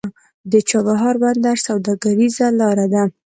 د 0.51 0.53
چابهار 0.69 1.15
بندر 1.23 1.57
سوداګریزه 1.67 2.47
لاره 2.59 2.85
ده 2.93 3.03